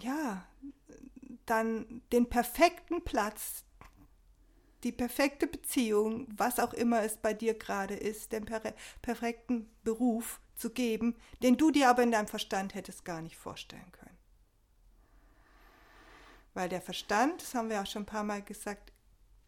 [0.00, 0.46] ja
[1.46, 3.64] dann den perfekten Platz,
[4.84, 8.60] die perfekte Beziehung, was auch immer es bei dir gerade ist, den per
[9.00, 13.90] perfekten Beruf zu geben, den du dir aber in deinem Verstand hättest gar nicht vorstellen
[13.92, 14.18] können.
[16.54, 18.92] Weil der Verstand, das haben wir auch schon ein paar Mal gesagt,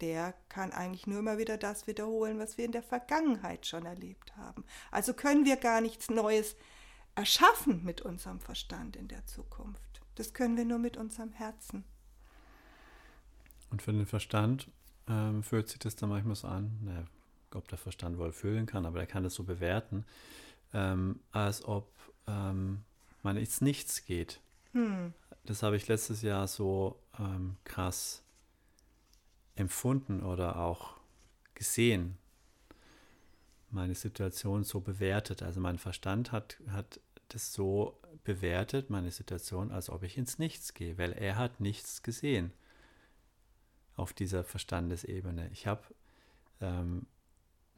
[0.01, 4.37] der kann eigentlich nur immer wieder das wiederholen, was wir in der Vergangenheit schon erlebt
[4.37, 4.65] haben.
[4.91, 6.57] Also können wir gar nichts Neues
[7.15, 10.03] erschaffen mit unserem Verstand in der Zukunft.
[10.17, 11.85] Das können wir nur mit unserem Herzen.
[13.71, 14.71] Und für den Verstand
[15.09, 17.05] ähm, fühlt sich das dann manchmal so an, naja,
[17.53, 20.05] ob der Verstand wohl fühlen kann, aber er kann das so bewerten,
[20.73, 21.91] ähm, als ob
[22.27, 22.83] ähm,
[23.23, 24.41] man ins Nichts geht.
[24.73, 25.13] Hm.
[25.45, 28.23] Das habe ich letztes Jahr so ähm, krass
[29.57, 30.97] empfunden oder auch
[31.55, 32.17] gesehen,
[33.71, 35.43] meine Situation so bewertet.
[35.43, 40.75] Also mein Verstand hat, hat das so bewertet, meine Situation, als ob ich ins Nichts
[40.75, 42.53] gehe, weil er hat nichts gesehen
[43.97, 45.49] auf dieser Verstandesebene.
[45.53, 45.83] Ich habe
[46.61, 47.07] ähm,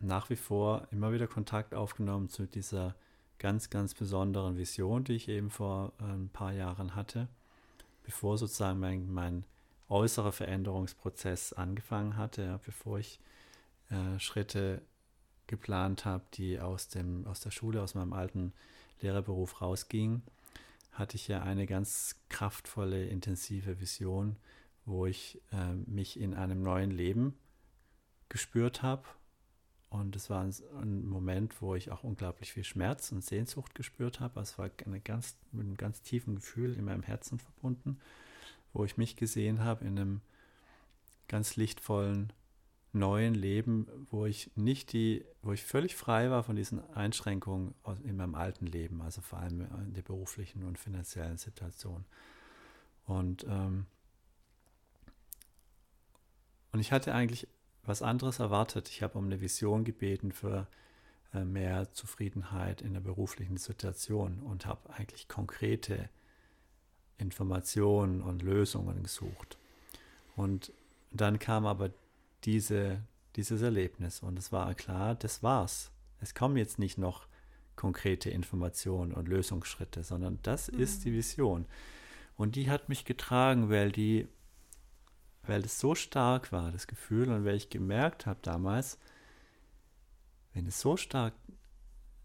[0.01, 2.95] nach wie vor immer wieder Kontakt aufgenommen zu dieser
[3.39, 7.29] ganz, ganz besonderen Vision, die ich eben vor äh, ein paar Jahren hatte,
[8.05, 9.45] bevor sozusagen mein, mein
[9.89, 13.21] äußerer Veränderungsprozess angefangen hatte, ja, bevor ich
[13.91, 14.83] äh, Schritte
[15.47, 18.53] geplant habe, die aus, dem, aus der Schule, aus meinem alten
[19.01, 20.23] Lehrerberuf rausgingen,
[20.93, 24.37] hatte ich ja eine ganz kraftvolle, intensive Vision,
[24.87, 27.35] wo ich äh, mich in einem neuen Leben
[28.29, 29.05] gespürt habe.
[29.91, 34.21] Und es war ein, ein, Moment, wo ich auch unglaublich viel Schmerz und Sehnsucht gespürt
[34.21, 34.41] habe.
[34.41, 37.99] Es war eine ganz, mit einem ganz tiefen Gefühl in meinem Herzen verbunden,
[38.73, 40.21] wo ich mich gesehen habe in einem
[41.29, 42.33] ganz lichtvollen
[42.93, 48.17] neuen Leben, wo ich nicht die, wo ich völlig frei war von diesen Einschränkungen in
[48.17, 52.05] meinem alten Leben, also vor allem in der beruflichen und finanziellen Situation.
[53.05, 53.87] Und ähm,
[56.73, 57.49] und ich hatte eigentlich
[57.85, 58.89] was anderes erwartet.
[58.89, 60.67] Ich habe um eine Vision gebeten für
[61.33, 66.09] äh, mehr Zufriedenheit in der beruflichen Situation und habe eigentlich konkrete
[67.19, 69.57] Informationen und Lösungen gesucht.
[70.35, 70.73] Und
[71.13, 71.91] dann kam aber
[72.45, 73.01] diese,
[73.37, 75.91] dieses Erlebnis und es war klar, das war's.
[76.21, 77.27] Es kommen jetzt nicht noch
[77.75, 80.81] konkrete Informationen und Lösungsschritte, sondern das mhm.
[80.81, 81.67] ist die Vision.
[82.37, 84.29] Und die hat mich getragen, weil die
[85.49, 88.99] weil es so stark war, das Gefühl, und weil ich gemerkt habe damals,
[90.53, 91.35] wenn es so stark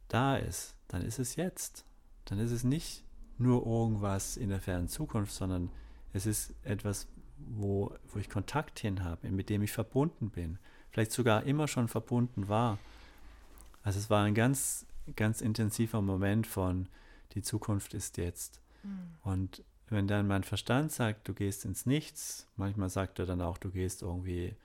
[0.08, 1.86] da ist, dann ist es jetzt.
[2.26, 3.04] Dann ist es nicht
[3.38, 5.70] nur irgendwas in der fernen Zukunft, sondern
[6.14, 7.08] es ist etwas,
[7.38, 10.60] wo, wo ich Kontakt hin habe, mit dem ich verbunden bin,
[10.92, 12.78] vielleicht sogar immer schon verbunden war.
[13.84, 16.88] Also es war ein ganz, ganz intensiver Moment von,
[17.34, 18.62] die Zukunft ist jetzt.
[18.84, 19.16] Mhm.
[19.24, 23.58] Und wenn dann mein Verstand sagt, du gehst ins Nichts, manchmal sagt er dann auch,
[23.58, 24.56] du gehst irgendwie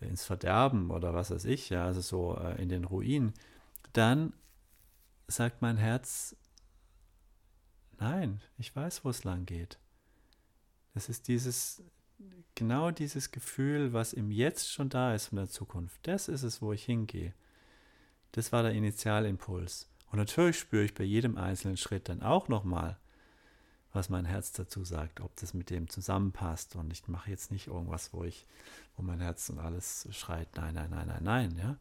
[0.00, 3.32] ins Verderben oder was weiß ich, ja, also so äh, in den Ruin,
[3.92, 4.32] dann
[5.28, 6.36] sagt mein Herz,
[7.98, 9.78] nein, ich weiß, wo es lang geht.
[10.92, 11.82] Das ist dieses,
[12.54, 16.00] genau dieses Gefühl, was im Jetzt schon da ist von der Zukunft.
[16.02, 17.32] Das ist es, wo ich hingehe.
[18.32, 19.88] Das war der Initialimpuls.
[20.10, 22.98] Und natürlich spüre ich bei jedem einzelnen Schritt dann auch nochmal,
[23.92, 26.76] was mein Herz dazu sagt, ob das mit dem zusammenpasst.
[26.76, 28.46] Und ich mache jetzt nicht irgendwas, wo ich,
[28.96, 31.76] wo mein Herz und alles schreit, nein, nein, nein, nein, nein, ja.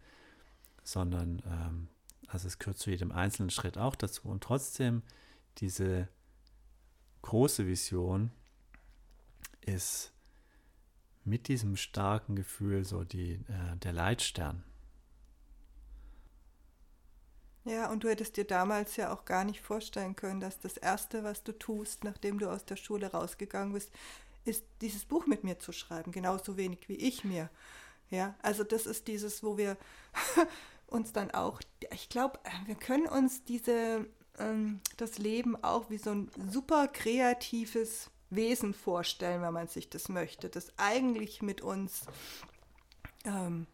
[0.84, 1.88] Sondern, ähm,
[2.28, 4.28] also es gehört zu jedem einzelnen Schritt auch dazu.
[4.28, 5.04] Und trotzdem,
[5.58, 6.08] diese
[7.22, 8.32] große Vision
[9.62, 10.12] ist
[11.24, 14.64] mit diesem starken Gefühl so die, äh, der Leitstern.
[17.64, 21.24] Ja, und du hättest dir damals ja auch gar nicht vorstellen können, dass das Erste,
[21.24, 23.92] was du tust, nachdem du aus der Schule rausgegangen bist,
[24.46, 27.50] ist, dieses Buch mit mir zu schreiben, genauso wenig wie ich mir.
[28.10, 29.78] Ja, also das ist dieses, wo wir
[30.88, 31.62] uns dann auch,
[31.94, 34.08] ich glaube, wir können uns diese,
[34.40, 40.10] ähm, das Leben auch wie so ein super kreatives Wesen vorstellen, wenn man sich das
[40.10, 42.06] möchte, das eigentlich mit uns
[43.26, 43.68] ähm,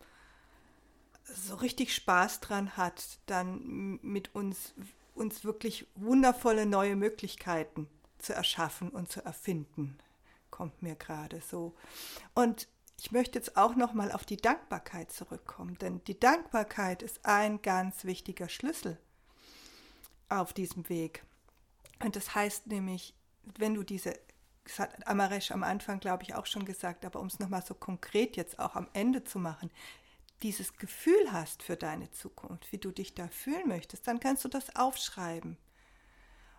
[1.34, 4.74] so richtig Spaß dran hat, dann mit uns,
[5.16, 7.88] uns wirklich wundervolle neue Möglichkeiten
[8.20, 9.98] zu erschaffen und zu erfinden,
[10.50, 11.76] kommt mir gerade so.
[12.34, 12.68] Und
[13.00, 17.62] ich möchte jetzt auch noch mal auf die Dankbarkeit zurückkommen, denn die Dankbarkeit ist ein
[17.62, 18.98] ganz wichtiger Schlüssel
[20.30, 21.24] auf diesem Weg.
[22.04, 23.14] Und das heißt nämlich,
[23.58, 24.20] wenn du diese,
[24.64, 27.74] das hat Amaresh am Anfang, glaube ich, auch schon gesagt, aber um es nochmal so
[27.74, 29.72] konkret jetzt auch am Ende zu machen,
[30.44, 34.50] dieses Gefühl hast für deine Zukunft, wie du dich da fühlen möchtest, dann kannst du
[34.50, 35.58] das aufschreiben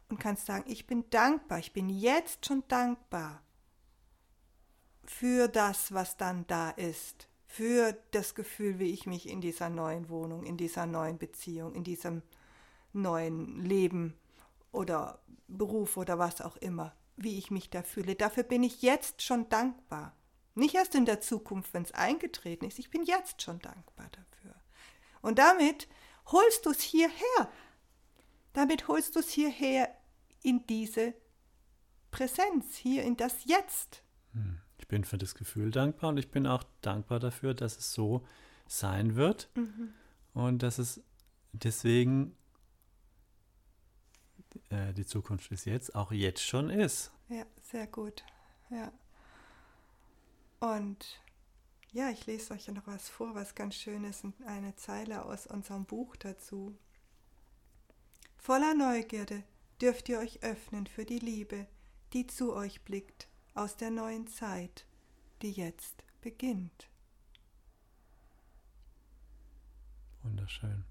[0.08, 3.42] und kannst sagen, ich bin dankbar, ich bin jetzt schon dankbar
[5.04, 10.08] für das, was dann da ist, für das Gefühl, wie ich mich in dieser neuen
[10.08, 12.22] Wohnung, in dieser neuen Beziehung, in diesem
[12.92, 14.18] neuen Leben
[14.70, 18.14] oder Beruf oder was auch immer, wie ich mich da fühle.
[18.14, 20.14] Dafür bin ich jetzt schon dankbar.
[20.58, 22.78] Nicht erst in der Zukunft, wenn es eingetreten ist.
[22.78, 24.54] Ich bin jetzt schon dankbar dafür.
[25.22, 25.88] Und damit
[26.26, 27.48] holst du es hierher.
[28.52, 29.88] Damit holst du es hierher
[30.42, 31.14] in diese
[32.10, 34.02] Präsenz, hier in das Jetzt.
[34.32, 34.60] Hm.
[34.78, 38.26] Ich bin für das Gefühl dankbar und ich bin auch dankbar dafür, dass es so
[38.66, 39.92] sein wird mhm.
[40.34, 41.02] und dass es
[41.52, 42.36] deswegen
[44.70, 47.12] äh, die Zukunft ist jetzt auch jetzt schon ist.
[47.28, 48.24] Ja, sehr gut.
[48.70, 48.92] Ja.
[50.60, 51.20] Und
[51.92, 55.84] ja, ich lese euch noch was vor, was ganz schön ist, eine Zeile aus unserem
[55.84, 56.76] Buch dazu.
[58.36, 59.42] Voller Neugierde
[59.80, 61.66] dürft ihr euch öffnen für die Liebe,
[62.12, 64.86] die zu euch blickt aus der neuen Zeit,
[65.42, 66.88] die jetzt beginnt.
[70.22, 70.84] Wunderschön.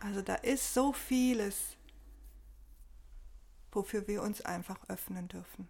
[0.00, 1.76] Also da ist so vieles,
[3.70, 5.68] wofür wir uns einfach öffnen dürfen.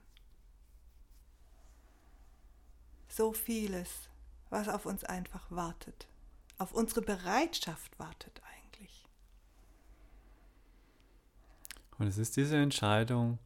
[3.12, 4.08] So vieles,
[4.50, 6.06] was auf uns einfach wartet,
[6.58, 9.06] auf unsere Bereitschaft wartet eigentlich.
[11.98, 13.38] Und es ist diese Entscheidung,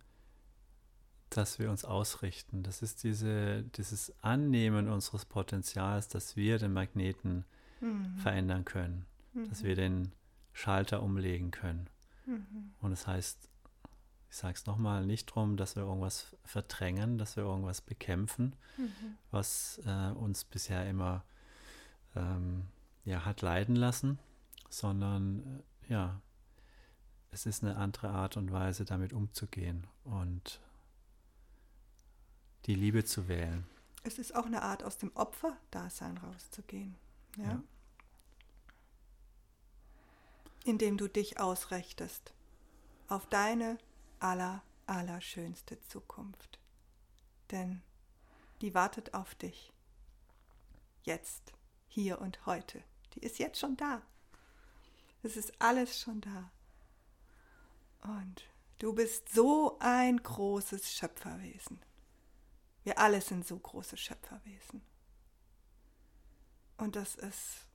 [1.31, 2.63] dass wir uns ausrichten.
[2.63, 7.45] Das ist diese, dieses Annehmen unseres Potenzials, dass wir den Magneten
[7.81, 8.17] mhm.
[8.19, 9.49] verändern können, mhm.
[9.49, 10.13] dass wir den
[10.53, 11.91] Schalter umlegen können.
[12.25, 12.73] Mhm.
[12.81, 13.49] Und es das heißt,
[14.31, 19.19] ich sage es nochmal, nicht darum, dass wir irgendwas verdrängen, dass wir irgendwas bekämpfen, mhm.
[19.31, 21.25] was äh, uns bisher immer
[22.15, 22.67] ähm,
[23.05, 24.19] ja, hat leiden lassen,
[24.69, 26.21] sondern äh, ja,
[27.31, 30.61] es ist eine andere Art und Weise, damit umzugehen und
[32.67, 33.67] die Liebe zu wählen.
[34.03, 36.97] Es ist auch eine Art, aus dem Opferdasein rauszugehen.
[37.37, 37.45] Ja?
[37.45, 37.63] ja.
[40.65, 42.33] Indem du dich ausrichtest
[43.09, 43.79] auf deine
[44.27, 46.59] aller, allerschönste Zukunft.
[47.51, 47.83] Denn
[48.61, 49.73] die wartet auf dich.
[51.03, 51.53] Jetzt,
[51.87, 52.83] hier und heute.
[53.15, 54.03] Die ist jetzt schon da.
[55.23, 56.51] Es ist alles schon da.
[58.03, 58.43] Und
[58.79, 61.81] du bist so ein großes Schöpferwesen.
[62.83, 64.83] Wir alle sind so große Schöpferwesen.
[66.79, 67.67] Und das ist,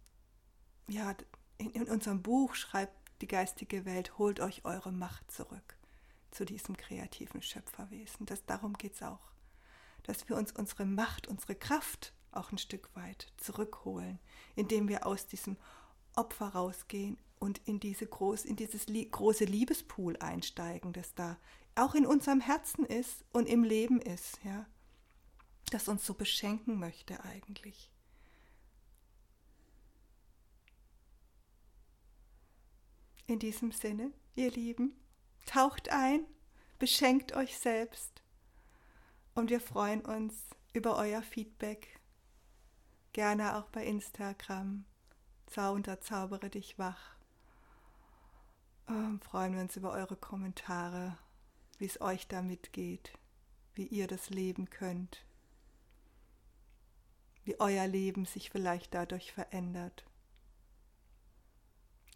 [0.88, 1.16] ja,
[1.58, 5.76] in, in unserem Buch schreibt die geistige Welt, holt euch eure Macht zurück
[6.32, 8.26] zu diesem kreativen Schöpferwesen.
[8.26, 9.32] Das, darum geht es auch.
[10.04, 14.20] Dass wir uns unsere Macht, unsere Kraft auch ein Stück weit zurückholen,
[14.56, 15.58] indem wir aus diesem
[16.16, 21.38] Opfer rausgehen und in, diese groß, in dieses große Liebespool einsteigen, das da
[21.76, 24.66] auch in unserem Herzen ist und im Leben ist, ja,
[25.72, 27.90] das uns so beschenken möchte eigentlich.
[33.28, 34.94] In diesem Sinne, ihr Lieben,
[35.46, 36.26] Taucht ein,
[36.80, 38.22] beschenkt euch selbst
[39.34, 40.34] Und wir freuen uns
[40.74, 42.00] über euer Feedback.
[43.14, 44.86] Gerne auch bei Instagram.
[45.48, 47.16] Zau Zaubere dich wach.
[48.88, 51.18] Ähm, freuen wir uns über eure Kommentare,
[51.78, 53.14] wie es euch damit geht,
[53.76, 55.26] wie ihr das leben könnt,
[57.44, 60.06] wie euer Leben sich vielleicht dadurch verändert.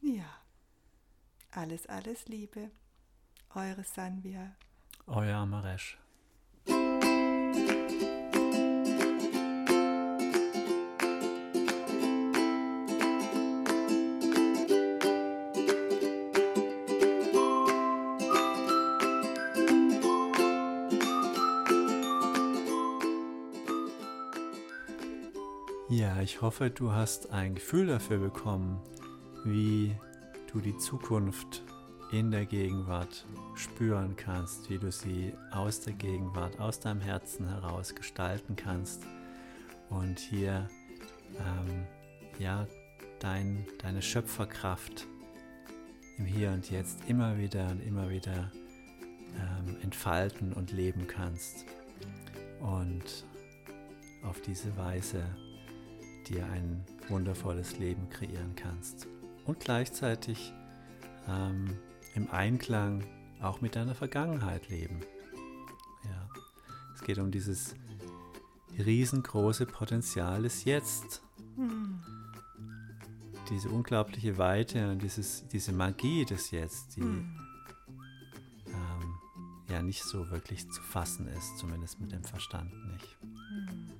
[0.01, 0.29] Ja,
[1.51, 2.71] alles, alles Liebe.
[3.55, 4.51] Eure Sanvia.
[5.07, 5.97] Euer Amaresh.
[25.87, 28.81] Ja, ich hoffe, du hast ein Gefühl dafür bekommen,
[29.45, 29.95] wie
[30.51, 31.63] du die Zukunft
[32.11, 37.95] in der Gegenwart spüren kannst, wie du sie aus der Gegenwart, aus deinem Herzen heraus
[37.95, 39.03] gestalten kannst
[39.89, 40.67] und hier
[41.37, 41.85] ähm,
[42.39, 42.67] ja
[43.19, 45.07] dein, deine Schöpferkraft
[46.17, 48.51] im Hier und Jetzt immer wieder und immer wieder
[49.35, 51.65] ähm, entfalten und leben kannst
[52.61, 53.25] und
[54.23, 55.23] auf diese Weise
[56.27, 59.07] dir ein wundervolles Leben kreieren kannst.
[59.45, 60.53] Und gleichzeitig
[61.27, 61.77] ähm,
[62.15, 63.03] im Einklang
[63.41, 65.01] auch mit deiner Vergangenheit leben.
[66.03, 66.29] Ja,
[66.93, 67.75] es geht um dieses
[68.77, 71.21] riesengroße Potenzial des Jetzt.
[71.55, 72.01] Hm.
[73.49, 77.39] Diese unglaubliche Weite und dieses, diese Magie des Jetzt, die hm.
[78.67, 79.15] ähm,
[79.69, 83.17] ja nicht so wirklich zu fassen ist, zumindest mit dem Verstand nicht.
[83.21, 83.91] Hm.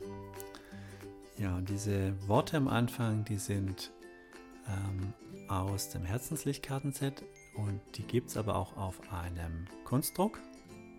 [1.37, 3.91] Ja, und diese Worte am Anfang, die sind
[4.67, 5.13] ähm,
[5.49, 7.23] aus dem Herzenslichtkartenset
[7.55, 10.39] und die gibt es aber auch auf einem Kunstdruck.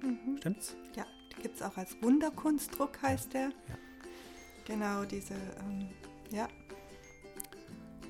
[0.03, 0.37] Mhm.
[0.39, 0.77] Stimmt's?
[0.95, 3.41] Ja, die gibt es auch als Wunderkunstdruck, heißt ja.
[3.41, 3.49] der.
[3.69, 3.79] Ja.
[4.67, 5.89] Genau, diese, ähm,
[6.31, 6.49] ja.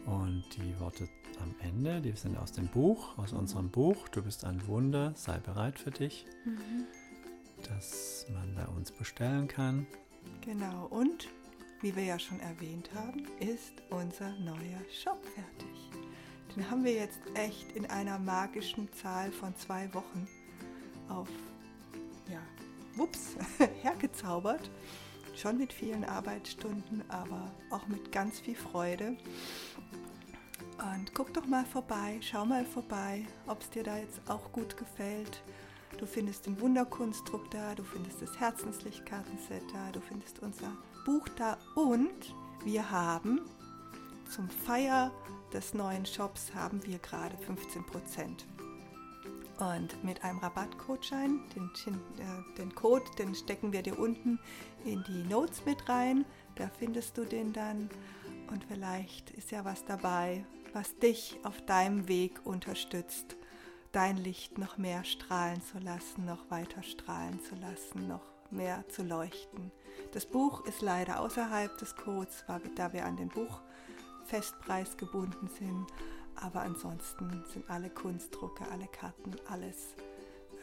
[0.06, 1.08] Und die Worte
[1.42, 4.08] am Ende, die sind aus dem Buch, aus unserem Buch.
[4.08, 6.84] Du bist ein Wunder, sei bereit für dich, mhm.
[7.68, 9.86] das man bei uns bestellen kann.
[10.40, 11.28] Genau, und
[11.82, 15.75] wie wir ja schon erwähnt haben, ist unser neuer Shop fertig.
[16.56, 20.26] Den haben wir jetzt echt in einer magischen Zahl von zwei Wochen
[21.10, 21.28] auf,
[22.30, 22.40] ja,
[22.94, 23.36] wups,
[23.82, 24.70] hergezaubert.
[25.34, 29.18] Schon mit vielen Arbeitsstunden, aber auch mit ganz viel Freude.
[30.78, 34.78] Und guck doch mal vorbei, schau mal vorbei, ob es dir da jetzt auch gut
[34.78, 35.42] gefällt.
[35.98, 40.72] Du findest den Wunderkunstdruck da, du findest das Herzenslichtkartenset da, du findest unser
[41.04, 43.40] Buch da und wir haben
[44.28, 45.12] zum Feier
[45.52, 48.44] des neuen Shops haben wir gerade 15%
[49.58, 51.70] Und mit einem Rabattcodeschein, den,
[52.18, 54.38] äh, den Code, den stecken wir dir unten
[54.84, 56.24] in die Notes mit rein.
[56.56, 57.88] Da findest du den dann.
[58.50, 63.36] Und vielleicht ist ja was dabei, was dich auf deinem Weg unterstützt,
[63.92, 69.02] dein Licht noch mehr strahlen zu lassen, noch weiter strahlen zu lassen, noch mehr zu
[69.02, 69.72] leuchten.
[70.12, 72.44] Das Buch ist leider außerhalb des Codes,
[72.76, 73.60] da wir an den Buch
[74.26, 75.86] Festpreis gebunden sind.
[76.36, 79.94] Aber ansonsten sind alle Kunstdrucke, alle Karten, alles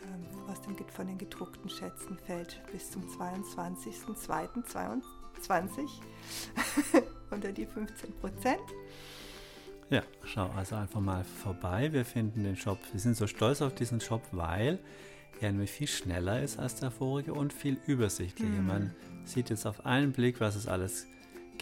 [0.03, 5.89] ähm, aus dem, von den gedruckten Schätzen fällt bis zum 22.02.2022
[7.31, 8.61] unter die 15 Prozent.
[9.89, 11.91] Ja, schau also einfach mal vorbei.
[11.91, 14.79] Wir finden den Shop, wir sind so stolz auf diesen Shop, weil
[15.41, 18.61] er nämlich viel schneller ist als der vorige und viel übersichtlicher.
[18.61, 18.67] Mhm.
[18.67, 18.95] Man
[19.25, 21.13] sieht jetzt auf einen Blick, was es alles gibt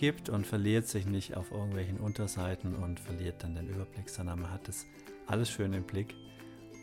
[0.01, 4.51] gibt und verliert sich nicht auf irgendwelchen Unterseiten und verliert dann den Überblick, sondern man
[4.51, 4.87] hat das
[5.27, 6.15] alles schön im Blick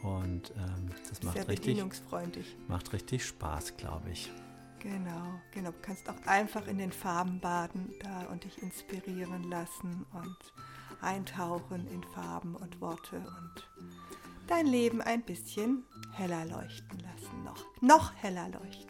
[0.05, 1.83] und ähm, das macht Sehr richtig,
[2.69, 4.31] macht richtig Spaß, glaube ich.
[4.79, 5.73] Genau, genau.
[5.73, 10.53] Du kannst auch einfach in den Farben baden da und dich inspirieren lassen und
[11.01, 13.69] eintauchen in Farben und Worte und
[14.47, 18.88] dein Leben ein bisschen heller leuchten lassen, noch, noch heller leuchten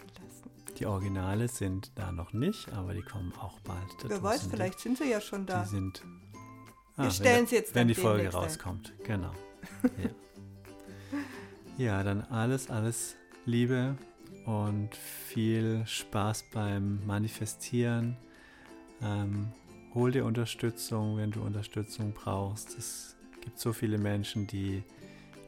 [0.79, 3.79] die Originale sind da noch nicht, aber die kommen auch bald.
[4.05, 5.63] Wer weiß, vielleicht sind sie ja schon da.
[5.63, 6.03] Die sind.
[6.97, 9.05] Ah, Wir stellen sie jetzt Wenn die Folge rauskommt, ein.
[9.05, 9.33] genau.
[11.79, 11.87] ja.
[11.99, 13.97] ja, dann alles, alles Liebe
[14.47, 18.17] und viel Spaß beim Manifestieren.
[19.03, 19.53] Ähm,
[19.95, 22.77] hol dir Unterstützung, wenn du Unterstützung brauchst.
[22.79, 24.83] Es gibt so viele Menschen, die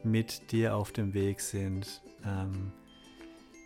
[0.03, 2.01] mit dir auf dem Weg sind.
[2.25, 2.71] Ähm,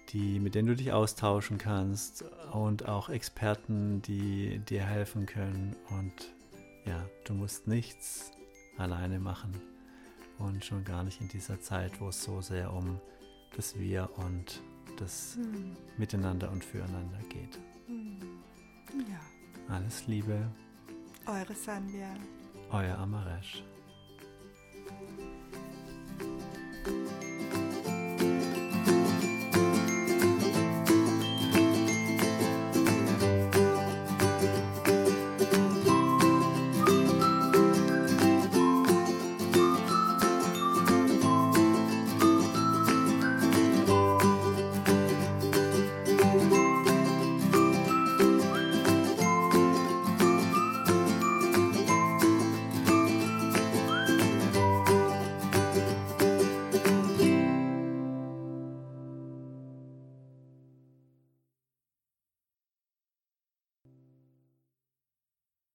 [0.10, 5.76] die, mit denen du dich austauschen kannst und auch Experten, die dir helfen können.
[5.90, 6.34] Und
[6.86, 8.32] ja, du musst nichts
[8.78, 9.54] alleine machen
[10.38, 13.00] und schon gar nicht in dieser Zeit, wo es so sehr um
[13.56, 14.62] das Wir und
[14.98, 15.76] das hm.
[15.98, 17.60] Miteinander und Füreinander geht.
[17.88, 18.20] Hm.
[19.10, 19.74] Ja.
[19.76, 20.48] Alles Liebe.
[21.26, 22.14] Eure Sandja.
[22.72, 23.64] Euer Amaresh.